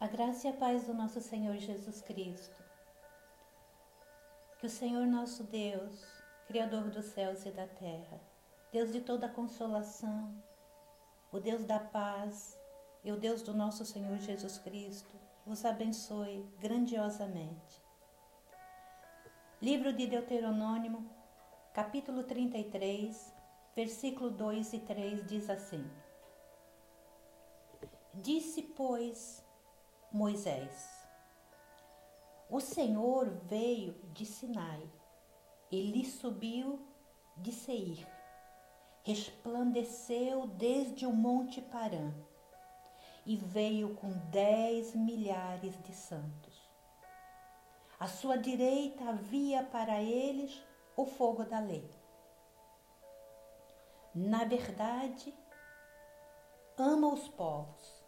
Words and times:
A 0.00 0.06
graça 0.06 0.46
e 0.46 0.50
a 0.50 0.54
paz 0.54 0.86
do 0.86 0.94
nosso 0.94 1.20
Senhor 1.20 1.58
Jesus 1.58 2.00
Cristo. 2.00 2.56
Que 4.58 4.64
o 4.64 4.70
Senhor 4.70 5.04
nosso 5.06 5.44
Deus, 5.44 6.02
Criador 6.46 6.84
dos 6.84 7.04
céus 7.04 7.44
e 7.44 7.50
da 7.50 7.66
terra, 7.66 8.18
Deus 8.72 8.90
de 8.90 9.02
toda 9.02 9.28
consolação, 9.28 10.42
o 11.30 11.38
Deus 11.38 11.66
da 11.66 11.78
paz 11.78 12.58
e 13.04 13.12
o 13.12 13.18
Deus 13.18 13.42
do 13.42 13.52
nosso 13.52 13.84
Senhor 13.84 14.16
Jesus 14.16 14.56
Cristo, 14.56 15.14
vos 15.44 15.66
abençoe 15.66 16.48
grandiosamente. 16.58 17.84
Livro 19.60 19.92
de 19.92 20.06
Deuteronômio, 20.06 21.04
capítulo 21.74 22.22
33, 22.22 23.34
versículo 23.76 24.30
2 24.30 24.72
e 24.72 24.78
3 24.78 25.26
diz 25.26 25.50
assim: 25.50 25.86
Disse, 28.14 28.62
pois, 28.62 29.44
Moisés. 30.12 31.06
O 32.48 32.58
Senhor 32.58 33.30
veio 33.44 33.92
de 34.12 34.26
Sinai, 34.26 34.90
ele 35.70 36.04
subiu 36.04 36.84
de 37.36 37.52
Seir, 37.52 38.04
resplandeceu 39.04 40.48
desde 40.48 41.06
o 41.06 41.12
monte 41.12 41.60
Parã 41.60 42.12
e 43.24 43.36
veio 43.36 43.94
com 43.94 44.10
dez 44.32 44.96
milhares 44.96 45.80
de 45.84 45.94
santos. 45.94 46.60
À 48.00 48.08
sua 48.08 48.36
direita 48.36 49.10
havia 49.10 49.62
para 49.62 50.02
eles 50.02 50.60
o 50.96 51.06
fogo 51.06 51.44
da 51.44 51.60
lei. 51.60 51.88
Na 54.12 54.42
verdade, 54.42 55.32
ama 56.76 57.12
os 57.12 57.28
povos 57.28 57.99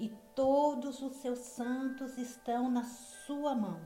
e 0.00 0.08
todos 0.34 1.02
os 1.02 1.16
seus 1.16 1.40
santos 1.40 2.16
estão 2.16 2.70
na 2.70 2.84
sua 2.84 3.54
mão. 3.54 3.78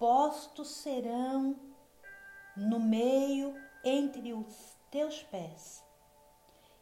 Postos 0.00 0.68
serão 0.68 1.54
no 2.56 2.80
meio 2.80 3.54
entre 3.84 4.34
os 4.34 4.76
teus 4.90 5.22
pés, 5.22 5.82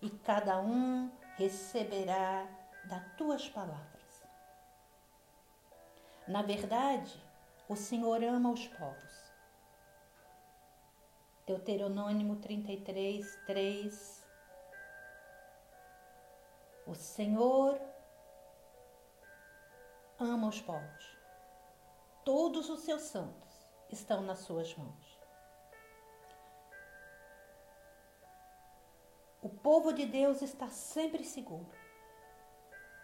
e 0.01 0.09
cada 0.09 0.59
um 0.59 1.13
receberá 1.37 2.49
das 2.87 3.05
tuas 3.17 3.47
palavras. 3.51 4.25
Na 6.27 6.41
verdade, 6.41 7.23
o 7.69 7.77
Senhor 7.77 8.25
ama 8.25 8.51
os 8.51 8.67
povos. 8.69 9.31
Deuteronômio 11.47 12.37
33, 12.37 13.37
3 13.47 14.20
o 16.91 16.95
Senhor 16.97 17.81
ama 20.19 20.49
os 20.49 20.61
povos. 20.61 21.17
Todos 22.25 22.69
os 22.69 22.81
seus 22.81 23.03
santos 23.03 23.49
estão 23.89 24.23
nas 24.23 24.41
suas 24.41 24.75
mãos. 24.77 25.21
O 29.41 29.49
povo 29.49 29.93
de 29.93 30.05
Deus 30.05 30.43
está 30.43 30.69
sempre 30.69 31.23
seguro. 31.23 31.71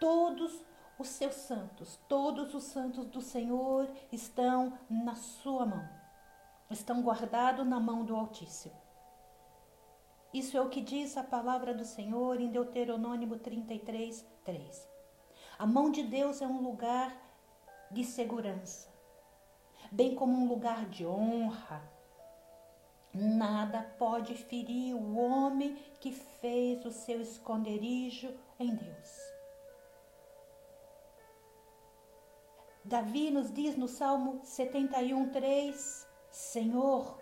Todos 0.01 0.65
os 0.99 1.09
seus 1.09 1.35
santos, 1.35 1.97
todos 2.09 2.55
os 2.55 2.65
santos 2.65 3.07
do 3.07 3.21
Senhor 3.21 3.89
estão 4.11 4.77
na 4.91 5.15
sua 5.15 5.65
mão. 5.65 5.89
Estão 6.69 7.03
guardados 7.03 7.65
na 7.65 7.79
mão 7.79 8.05
do 8.05 8.17
Altíssimo. 8.17 8.86
Isso 10.33 10.57
é 10.57 10.61
o 10.61 10.69
que 10.69 10.81
diz 10.81 11.17
a 11.17 11.23
palavra 11.23 11.73
do 11.73 11.85
Senhor 11.85 12.41
em 12.41 12.51
Deuteronômio 12.51 13.39
33, 13.39 14.25
3. 14.45 14.89
A 15.59 15.67
mão 15.67 15.91
de 15.91 16.03
Deus 16.03 16.43
é 16.43 16.47
um 16.47 16.61
lugar 16.61 17.17
de 17.91 18.05
segurança, 18.05 18.89
bem 19.91 20.15
como 20.15 20.37
um 20.37 20.49
lugar 20.49 20.87
de 20.89 21.07
honra. 21.07 21.91
Nada 23.15 23.83
pode 23.99 24.35
ferir 24.35 24.95
o 24.95 25.17
homem 25.17 25.75
que 26.01 26.13
fez 26.13 26.85
o 26.85 26.91
seu 26.91 27.21
esconderijo 27.21 28.35
em 28.59 28.75
Deus. 28.75 29.37
Davi 32.85 33.31
nos 33.31 33.51
diz 33.51 33.77
no 33.77 33.89
Salmo 33.89 34.41
71, 34.45 35.31
3: 35.31 36.07
Senhor, 36.31 37.19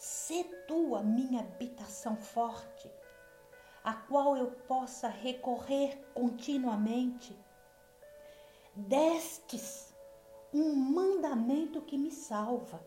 Sê 0.00 0.44
tu 0.66 0.96
a 0.96 1.02
minha 1.02 1.40
habitação 1.40 2.16
forte, 2.16 2.90
a 3.84 3.92
qual 3.92 4.34
eu 4.34 4.50
possa 4.50 5.08
recorrer 5.08 5.94
continuamente. 6.14 7.38
Destes 8.74 9.94
um 10.54 10.74
mandamento 10.74 11.82
que 11.82 11.98
me 11.98 12.10
salva, 12.10 12.82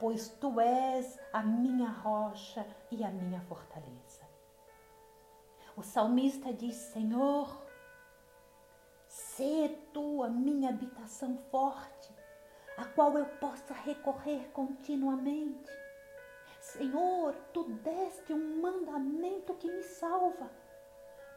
pois 0.00 0.30
tu 0.40 0.58
és 0.58 1.18
a 1.34 1.42
minha 1.42 1.90
rocha 1.90 2.66
e 2.90 3.04
a 3.04 3.10
minha 3.10 3.42
fortaleza. 3.42 4.26
O 5.76 5.82
salmista 5.82 6.50
diz: 6.50 6.76
Senhor, 6.76 7.62
sê 9.06 9.68
tu 9.92 10.22
a 10.22 10.30
minha 10.30 10.70
habitação 10.70 11.36
forte, 11.50 12.10
a 12.78 12.86
qual 12.86 13.18
eu 13.18 13.26
possa 13.38 13.74
recorrer 13.74 14.50
continuamente. 14.52 15.85
Senhor, 16.72 17.32
tu 17.52 17.62
deste 17.64 18.32
um 18.32 18.60
mandamento 18.60 19.54
que 19.54 19.70
me 19.70 19.84
salva, 19.84 20.50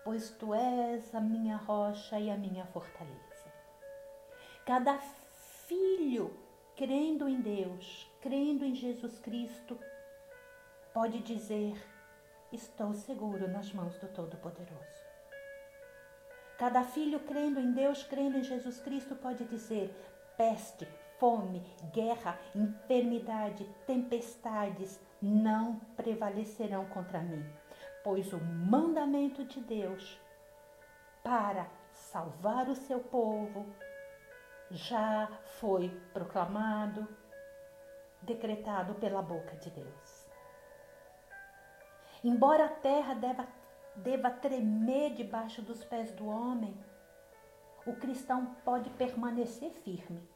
pois 0.04 0.32
tu 0.32 0.56
és 0.56 1.14
a 1.14 1.22
minha 1.22 1.56
rocha 1.56 2.20
e 2.20 2.32
a 2.32 2.36
minha 2.36 2.66
fortaleza. 2.66 3.54
Cada 4.66 4.98
filho 5.68 6.36
crendo 6.76 7.30
em 7.30 7.40
Deus, 7.42 8.12
crendo 8.20 8.66
em 8.66 8.74
Jesus 8.74 9.20
Cristo, 9.20 9.78
pode 10.94 11.20
dizer: 11.20 11.78
Estou 12.52 12.96
seguro 12.96 13.48
nas 13.48 13.72
mãos 13.72 14.00
do 14.00 14.08
Todo-Poderoso. 14.08 15.06
Cada 16.58 16.84
filho 16.84 17.20
crendo 17.20 17.60
em 17.60 17.72
Deus, 17.72 18.02
crendo 18.02 18.36
em 18.36 18.44
Jesus 18.44 18.80
Cristo, 18.80 19.16
pode 19.16 19.46
dizer: 19.46 19.94
peste, 20.36 20.88
fome, 21.20 21.62
guerra, 21.94 22.40
enfermidade, 22.56 23.64
tempestades 23.86 25.00
não 25.22 25.80
prevalecerão 25.96 26.85
contra 26.85 27.19
mim, 27.19 27.46
pois 28.03 28.31
o 28.31 28.40
mandamento 28.40 29.44
de 29.46 29.59
Deus 29.59 30.19
para 31.24 31.68
salvar 31.91 32.69
o 32.69 32.75
seu 32.75 33.00
povo 33.00 33.66
já 34.72 35.28
foi 35.59 35.90
proclamado, 36.13 37.07
decretado 38.22 38.96
pela 38.96 39.22
boca 39.22 39.56
de 39.57 39.69
Deus. 39.69 40.30
Embora 42.24 42.66
a 42.66 42.69
terra 42.69 43.13
deva, 43.13 43.47
deva 43.96 44.30
tremer 44.30 45.13
debaixo 45.13 45.62
dos 45.62 45.84
pés 45.84 46.12
do 46.12 46.28
homem, 46.28 46.78
o 47.86 47.96
cristão 47.96 48.56
pode 48.63 48.90
permanecer 48.91 49.72
firme 49.72 50.29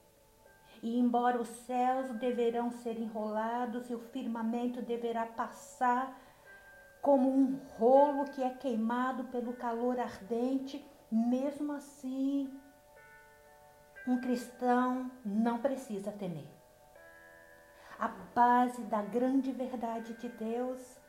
e 0.84 1.00
embora 1.00 1.40
os 1.40 1.48
céus 1.48 2.10
deverão 2.16 2.70
ser 2.70 3.00
enrolados 3.00 3.90
e 3.90 3.96
o 3.96 4.00
firmamento 4.00 4.82
deverá 4.82 5.26
passar 5.26 6.20
como 7.02 7.34
um 7.34 7.56
rolo 7.78 8.26
que 8.26 8.44
é 8.44 8.50
queimado 8.50 9.24
pelo 9.26 9.54
calor 9.54 9.98
ardente, 9.98 10.86
mesmo 11.10 11.72
assim, 11.72 12.54
um 14.06 14.20
cristão 14.20 15.10
não 15.26 15.58
precisa 15.58 16.12
temer. 16.12 16.50
A 17.98 18.10
base 18.36 18.84
da 18.84 19.02
grande 19.02 19.54
verdade 19.54 20.14
de 20.16 20.28
Deus 20.28 21.00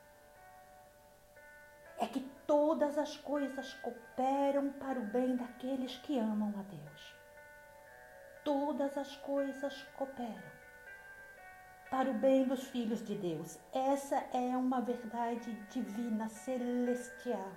é 1.98 2.06
que 2.06 2.20
todas 2.46 2.96
as 2.96 3.16
coisas 3.16 3.74
cooperam 3.74 4.70
para 4.74 5.00
o 5.00 5.06
bem 5.06 5.34
daqueles 5.34 5.97
que 5.98 6.16
amam 6.16 6.54
a 6.60 6.62
Deus 6.62 7.14
todas 8.44 8.96
as 8.96 9.16
coisas 9.16 9.82
cooperam 9.96 10.54
para 11.91 12.10
o 12.10 12.14
bem 12.14 12.44
dos 12.44 12.64
filhos 12.64 13.04
de 13.04 13.14
Deus. 13.14 13.58
Essa 13.72 14.16
é 14.32 14.56
uma 14.56 14.80
verdade 14.80 15.52
divina, 15.70 16.28
celestial. 16.28 17.52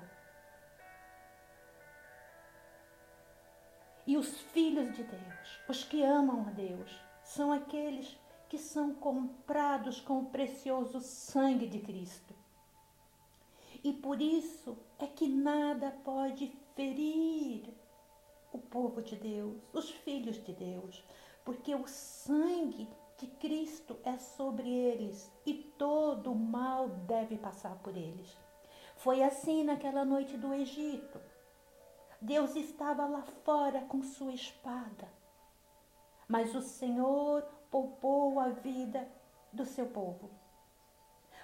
E 4.06 4.16
os 4.16 4.40
filhos 4.54 4.96
de 4.96 5.04
Deus, 5.04 5.60
os 5.68 5.84
que 5.84 6.04
amam 6.04 6.48
a 6.48 6.52
Deus, 6.52 6.98
são 7.24 7.52
aqueles 7.52 8.18
que 8.48 8.58
são 8.58 8.94
comprados 8.94 10.00
com 10.00 10.20
o 10.20 10.26
precioso 10.28 11.02
sangue 11.02 11.68
de 11.68 11.80
Cristo. 11.80 12.34
E 13.84 13.92
por 13.92 14.22
isso 14.22 14.78
é 15.00 15.08
que 15.08 15.28
nada 15.28 15.92
pode 16.04 16.48
ferir 16.76 17.74
o 18.58 18.62
povo 18.62 19.02
de 19.02 19.16
Deus, 19.16 19.56
os 19.74 19.90
filhos 19.90 20.44
de 20.44 20.54
Deus, 20.54 21.04
porque 21.46 21.74
o 21.74 21.88
sangue 21.88 22.90
de 23.18 23.28
Cristo 23.28 23.98
é 24.04 24.18
sobre 24.18 24.70
eles 24.70 25.32
e 25.46 25.54
todo 25.54 26.32
o 26.32 26.36
mal 26.36 26.90
deve 26.90 27.38
passar 27.38 27.76
por 27.80 27.96
eles. 27.96 28.38
Foi 28.98 29.24
assim 29.24 29.64
naquela 29.64 30.04
noite 30.04 30.36
do 30.38 30.54
Egito. 30.54 31.20
Deus 32.20 32.56
estava 32.56 33.06
lá 33.06 33.22
fora 33.44 33.82
com 33.82 34.02
sua 34.02 34.34
espada. 34.34 35.08
Mas 36.28 36.54
o 36.56 36.62
Senhor 36.62 37.44
poupou 37.72 38.40
a 38.40 38.50
vida 38.50 39.08
do 39.54 39.66
seu 39.66 39.86
povo. 39.86 40.30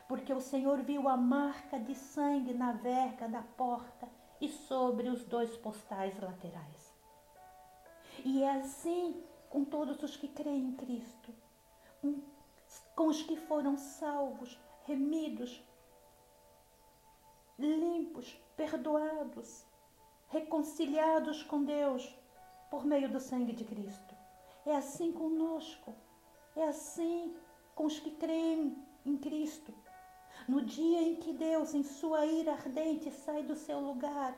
Porque 0.08 0.34
o 0.34 0.42
Senhor 0.42 0.82
viu 0.82 1.08
a 1.08 1.16
marca 1.16 1.80
de 1.80 1.96
sangue 1.96 2.54
na 2.54 2.74
verga 2.74 3.28
da 3.28 3.42
porta 3.42 4.10
e 4.42 4.50
sobre 4.50 5.08
os 5.08 5.24
dois 5.24 5.56
postais 5.58 6.20
laterais. 6.20 6.83
E 8.24 8.42
é 8.44 8.52
assim 8.52 9.22
com 9.50 9.66
todos 9.66 10.02
os 10.02 10.16
que 10.16 10.28
creem 10.28 10.70
em 10.70 10.76
Cristo, 10.76 11.34
com 12.96 13.08
os 13.08 13.22
que 13.22 13.36
foram 13.36 13.78
salvos, 13.78 14.58
remidos, 14.86 15.62
limpos, 17.60 18.34
perdoados, 18.56 19.66
reconciliados 20.30 21.44
com 21.44 21.64
Deus 21.64 22.18
por 22.72 22.86
meio 22.86 23.10
do 23.10 23.20
sangue 23.20 23.54
de 23.54 23.66
Cristo. 23.66 24.16
É 24.66 24.76
assim 24.76 25.12
conosco, 25.12 25.94
é 26.56 26.64
assim 26.64 27.36
com 27.76 27.86
os 27.86 28.00
que 28.00 28.12
creem 28.12 28.76
em 29.06 29.18
Cristo. 29.18 29.74
No 30.48 30.62
dia 30.62 31.02
em 31.02 31.18
que 31.18 31.34
Deus, 31.34 31.74
em 31.74 31.84
sua 31.84 32.26
ira 32.26 32.54
ardente, 32.54 33.12
sai 33.12 33.44
do 33.44 33.56
seu 33.56 33.80
lugar, 33.80 34.36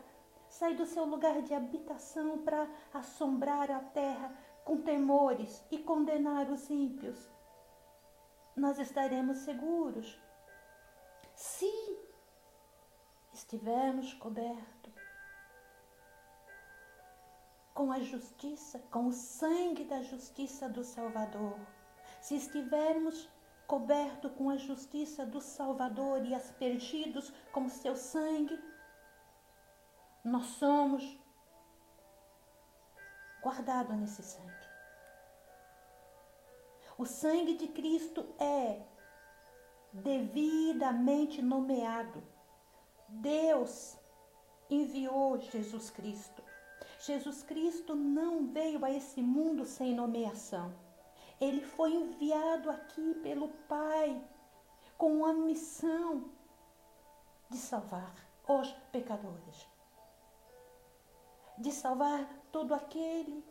sai 0.57 0.73
do 0.73 0.85
seu 0.85 1.03
lugar 1.03 1.41
de 1.41 1.53
habitação 1.53 2.39
para 2.39 2.65
assombrar 2.93 3.69
a 3.69 3.79
terra 3.79 4.33
com 4.63 4.81
temores 4.81 5.61
e 5.69 5.77
condenar 5.77 6.49
os 6.49 6.69
ímpios, 6.69 7.29
nós 8.55 8.79
estaremos 8.79 9.39
seguros. 9.39 10.17
Se 11.35 11.69
estivermos 13.33 14.13
cobertos 14.13 14.93
com 17.73 17.91
a 17.91 17.99
justiça, 17.99 18.79
com 18.89 19.07
o 19.07 19.11
sangue 19.11 19.83
da 19.83 20.01
justiça 20.03 20.69
do 20.69 20.85
Salvador, 20.85 21.59
se 22.21 22.37
estivermos 22.37 23.29
cobertos 23.67 24.31
com 24.31 24.49
a 24.49 24.55
justiça 24.55 25.25
do 25.25 25.41
Salvador 25.41 26.25
e 26.25 26.33
aspergidos 26.33 27.29
com 27.51 27.67
seu 27.67 27.97
sangue, 27.97 28.57
nós 30.25 30.45
somos 30.45 31.18
guardados 33.44 33.95
nesse 33.95 34.24
sangue. 34.24 34.66
O 36.98 37.06
sangue 37.06 37.56
de 37.56 37.68
Cristo 37.68 38.25
é 38.39 38.81
devidamente 39.94 41.42
nomeado. 41.42 42.24
Deus 43.07 43.98
enviou 44.69 45.39
Jesus 45.39 45.92
Cristo. 45.92 46.44
Jesus 47.00 47.44
Cristo 47.44 47.94
não 47.94 48.48
veio 48.48 48.83
a 48.83 48.92
esse 48.92 49.22
mundo 49.22 49.63
sem 49.63 49.94
nomeação. 49.94 50.74
Ele 51.39 51.62
foi 51.62 51.94
enviado 51.94 52.72
aqui 52.72 53.13
pelo 53.22 53.50
Pai 53.68 54.19
com 54.98 55.24
a 55.24 55.33
missão 55.33 56.31
de 57.50 57.57
salvar 57.57 58.16
os 58.48 58.72
pecadores, 58.92 59.68
de 61.57 61.71
salvar 61.71 62.27
todo 62.51 62.73
aquele 62.73 63.43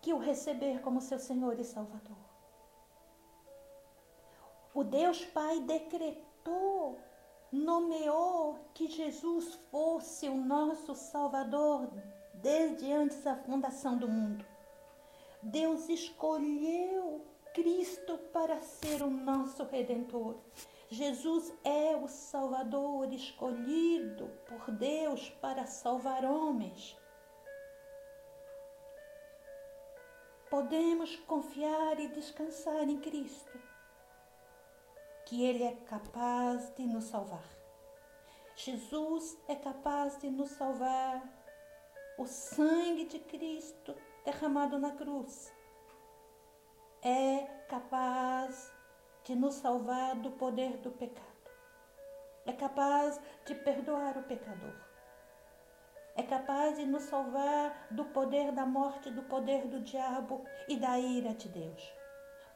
que 0.00 0.12
o 0.12 0.18
receber 0.18 0.80
como 0.82 1.00
seu 1.00 1.18
Senhor 1.18 1.58
e 1.58 1.64
Salvador. 1.64 2.16
O 4.74 4.82
Deus 4.82 5.24
Pai 5.24 5.60
decretou, 5.60 6.98
nomeou 7.50 8.58
que 8.74 8.88
Jesus 8.88 9.54
fosse 9.70 10.28
o 10.28 10.34
nosso 10.34 10.94
Salvador 10.94 11.88
desde 12.34 12.92
antes 12.92 13.22
da 13.22 13.36
fundação 13.36 13.96
do 13.96 14.08
mundo. 14.08 14.44
Deus 15.42 15.88
escolheu 15.88 17.24
Cristo 17.54 18.18
para 18.32 18.60
ser 18.60 19.02
o 19.02 19.08
nosso 19.08 19.62
redentor. 19.64 20.36
Jesus 20.90 21.52
é 21.62 21.96
o 21.96 22.08
Salvador 22.08 23.12
escolhido 23.12 24.28
por 24.48 24.70
Deus 24.72 25.30
para 25.40 25.66
salvar 25.66 26.24
homens. 26.24 26.96
Podemos 30.54 31.16
confiar 31.26 31.98
e 31.98 32.06
descansar 32.06 32.88
em 32.88 33.00
Cristo, 33.00 33.58
que 35.26 35.44
Ele 35.44 35.64
é 35.64 35.74
capaz 35.84 36.72
de 36.76 36.86
nos 36.86 37.06
salvar. 37.06 37.42
Jesus 38.54 39.36
é 39.48 39.56
capaz 39.56 40.16
de 40.20 40.30
nos 40.30 40.50
salvar. 40.50 41.20
O 42.16 42.24
sangue 42.24 43.06
de 43.06 43.18
Cristo 43.18 43.96
derramado 44.24 44.78
na 44.78 44.92
cruz 44.92 45.52
é 47.02 47.40
capaz 47.68 48.72
de 49.24 49.34
nos 49.34 49.54
salvar 49.54 50.14
do 50.14 50.30
poder 50.30 50.76
do 50.76 50.92
pecado. 50.92 51.50
É 52.46 52.52
capaz 52.52 53.20
de 53.44 53.56
perdoar 53.56 54.16
o 54.18 54.22
pecador 54.22 54.93
é 56.16 56.22
capaz 56.22 56.76
de 56.76 56.86
nos 56.86 57.02
salvar 57.04 57.88
do 57.90 58.04
poder 58.06 58.52
da 58.52 58.64
morte, 58.64 59.10
do 59.10 59.22
poder 59.24 59.66
do 59.66 59.80
diabo 59.80 60.44
e 60.68 60.76
da 60.76 60.98
ira 60.98 61.34
de 61.34 61.48
Deus. 61.48 61.92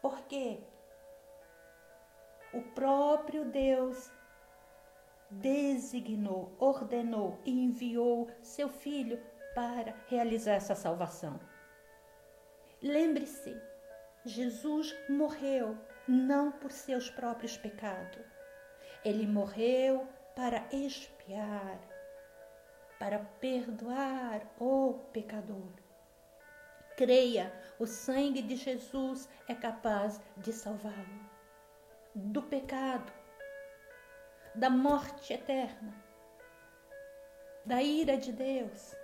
Porque 0.01 0.61
o 2.55 2.63
próprio 2.63 3.45
Deus 3.45 4.11
designou, 5.31 6.55
ordenou 6.59 7.39
e 7.45 7.65
enviou 7.65 8.31
seu 8.41 8.69
filho 8.69 9.21
para 9.55 9.95
realizar 10.07 10.53
essa 10.53 10.75
salvação. 10.75 11.39
Lembre-se, 12.81 13.61
Jesus 14.25 14.95
morreu 15.09 15.77
não 16.07 16.53
por 16.53 16.71
seus 16.71 17.11
próprios 17.11 17.57
pecados. 17.57 18.25
Ele 19.05 19.27
morreu 19.27 20.07
para 20.35 20.65
expiar 20.73 21.98
para 22.99 23.21
perdoar 23.41 24.43
o 24.59 24.95
pecador. 25.13 25.73
Creia, 26.97 27.53
o 27.79 27.87
sangue 27.87 28.43
de 28.43 28.57
Jesus 28.57 29.29
é 29.47 29.55
capaz 29.55 30.21
de 30.37 30.53
salvá-lo 30.53 31.29
do 32.15 32.43
pecado, 32.43 33.13
da 34.55 34.69
morte 34.69 35.33
eterna, 35.33 35.95
da 37.65 37.81
ira 37.81 38.17
de 38.17 38.33
Deus 38.33 38.97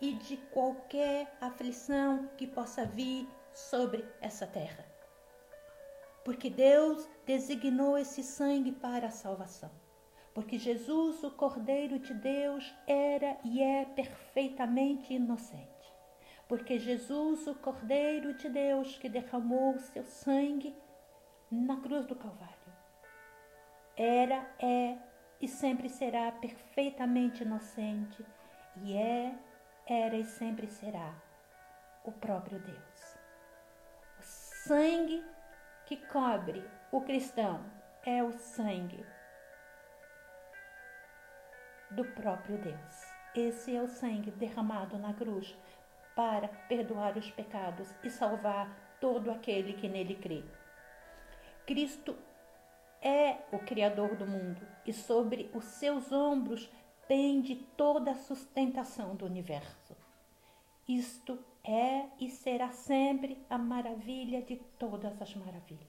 e 0.00 0.12
de 0.14 0.36
qualquer 0.36 1.36
aflição 1.40 2.28
que 2.36 2.46
possa 2.46 2.84
vir 2.84 3.28
sobre 3.52 4.06
essa 4.20 4.46
terra. 4.46 4.84
Porque 6.24 6.48
Deus 6.48 7.08
designou 7.26 7.98
esse 7.98 8.22
sangue 8.22 8.70
para 8.70 9.08
a 9.08 9.10
salvação 9.10 9.70
porque 10.34 10.58
Jesus, 10.58 11.24
o 11.24 11.30
Cordeiro 11.30 11.98
de 11.98 12.14
Deus, 12.14 12.72
era 12.86 13.36
e 13.44 13.62
é 13.62 13.84
perfeitamente 13.84 15.12
inocente. 15.12 15.68
Porque 16.48 16.78
Jesus, 16.78 17.46
o 17.46 17.54
Cordeiro 17.56 18.34
de 18.34 18.48
Deus, 18.48 18.96
que 18.98 19.08
derramou 19.08 19.78
seu 19.78 20.04
sangue 20.04 20.74
na 21.50 21.80
cruz 21.80 22.06
do 22.06 22.14
Calvário, 22.14 22.54
era, 23.96 24.48
é 24.58 24.96
e 25.40 25.48
sempre 25.48 25.88
será 25.88 26.30
perfeitamente 26.32 27.42
inocente, 27.42 28.24
e 28.82 28.96
é, 28.96 29.34
era 29.86 30.16
e 30.16 30.24
sempre 30.24 30.66
será 30.68 31.14
o 32.04 32.12
próprio 32.12 32.60
Deus. 32.60 33.18
O 34.18 34.22
sangue 34.22 35.24
que 35.86 35.96
cobre 35.96 36.64
o 36.92 37.00
cristão 37.00 37.64
é 38.04 38.22
o 38.22 38.32
sangue 38.32 39.04
do 41.90 42.04
próprio 42.04 42.58
Deus. 42.58 43.10
Esse 43.34 43.74
é 43.74 43.82
o 43.82 43.88
sangue 43.88 44.30
derramado 44.30 44.98
na 44.98 45.12
cruz 45.12 45.56
para 46.14 46.48
perdoar 46.48 47.16
os 47.16 47.30
pecados 47.30 47.88
e 48.02 48.10
salvar 48.10 48.96
todo 49.00 49.30
aquele 49.30 49.72
que 49.72 49.88
nele 49.88 50.14
crê. 50.14 50.44
Cristo 51.66 52.16
é 53.00 53.38
o 53.52 53.58
Criador 53.60 54.16
do 54.16 54.26
mundo 54.26 54.60
e 54.84 54.92
sobre 54.92 55.50
os 55.54 55.64
seus 55.64 56.12
ombros 56.12 56.70
pende 57.08 57.56
toda 57.76 58.12
a 58.12 58.16
sustentação 58.16 59.14
do 59.16 59.24
universo. 59.24 59.96
Isto 60.88 61.38
é 61.64 62.06
e 62.18 62.30
será 62.30 62.70
sempre 62.70 63.38
a 63.48 63.56
maravilha 63.56 64.42
de 64.42 64.56
todas 64.78 65.20
as 65.20 65.34
maravilhas, 65.34 65.88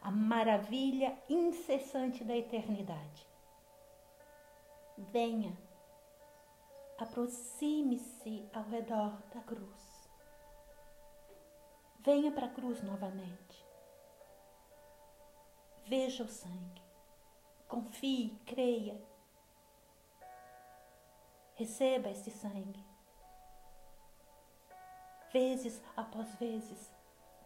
a 0.00 0.10
maravilha 0.10 1.16
incessante 1.28 2.24
da 2.24 2.36
eternidade 2.36 3.28
venha, 5.12 5.56
aproxime-se 6.98 8.48
ao 8.52 8.64
redor 8.64 9.22
da 9.34 9.40
cruz. 9.40 10.10
Venha 12.00 12.32
para 12.32 12.46
a 12.46 12.50
cruz 12.50 12.82
novamente. 12.82 13.66
Veja 15.86 16.24
o 16.24 16.28
sangue. 16.28 16.82
Confie, 17.66 18.38
creia. 18.46 19.00
Receba 21.54 22.10
esse 22.10 22.30
sangue 22.30 22.88
vezes 25.32 25.82
após 25.96 26.34
vezes. 26.36 26.92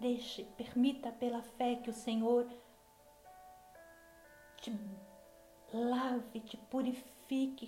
Deixe, 0.00 0.44
permita 0.56 1.12
pela 1.12 1.42
fé 1.42 1.76
que 1.76 1.90
o 1.90 1.94
Senhor 1.94 2.48
te 4.56 4.72
lave, 5.72 6.40
te 6.40 6.56
purifique 6.56 7.11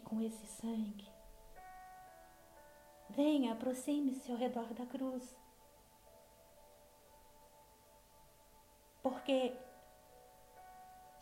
com 0.04 0.20
esse 0.20 0.46
sangue. 0.46 1.08
Venha, 3.08 3.52
aproxime-se 3.52 4.30
ao 4.30 4.36
redor 4.36 4.74
da 4.74 4.84
cruz. 4.84 5.36
Porque 9.02 9.56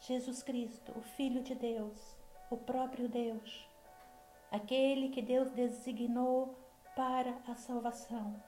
Jesus 0.01 0.43
Cristo, 0.43 0.93
o 0.97 1.03
Filho 1.03 1.43
de 1.43 1.55
Deus, 1.55 2.17
o 2.51 2.57
próprio 2.57 3.09
Deus, 3.09 3.69
aquele 4.51 5.11
que 5.11 5.23
Deus 5.23 5.51
designou 5.53 6.57
para 6.97 7.37
a 7.47 7.55
salvação, 7.55 8.43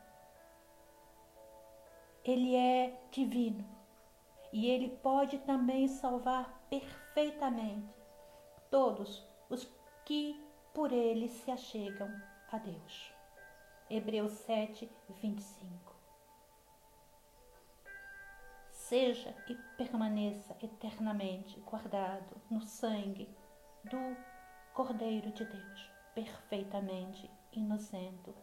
ele 2.24 2.56
é 2.56 3.00
divino 3.10 3.64
e 4.52 4.70
ele 4.70 4.96
pode 4.96 5.38
também 5.38 5.86
salvar 5.88 6.66
perfeitamente 6.70 7.94
todos 8.70 9.33
os 9.48 9.68
que 10.04 10.40
por 10.72 10.92
ele 10.92 11.28
se 11.28 11.50
achegam 11.50 12.10
a 12.50 12.58
Deus. 12.58 13.12
Hebreus 13.88 14.32
7, 14.32 14.90
25. 15.08 15.94
Seja 18.70 19.34
e 19.48 19.54
permaneça 19.76 20.56
eternamente 20.62 21.58
guardado 21.60 22.40
no 22.50 22.60
sangue 22.60 23.28
do 23.84 24.16
Cordeiro 24.74 25.30
de 25.32 25.44
Deus, 25.44 25.90
perfeitamente 26.14 27.30
inocente, 27.52 28.34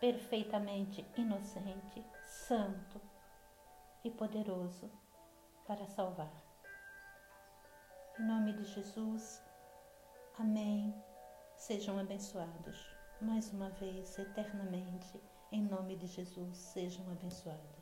perfeitamente 0.00 1.06
inocente, 1.16 2.04
santo 2.22 3.00
e 4.04 4.10
poderoso 4.10 4.90
para 5.66 5.86
salvar. 5.86 6.32
Em 8.18 8.24
nome 8.24 8.52
de 8.54 8.64
Jesus, 8.64 9.42
amém. 10.38 10.94
Sejam 11.56 11.98
abençoados 11.98 13.02
mais 13.22 13.52
uma 13.52 13.70
vez, 13.70 14.18
eternamente, 14.18 15.20
em 15.52 15.62
nome 15.62 15.96
de 15.96 16.08
Jesus, 16.08 16.56
sejam 16.56 17.08
abençoados. 17.12 17.81